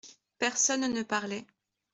[0.39, 1.45] Personne ne parlait.